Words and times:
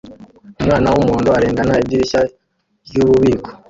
Umwana 0.61 0.87
wumuhondo 0.93 1.29
arengana 1.37 1.73
idirishya 1.83 2.21
ryububiko 2.87 3.49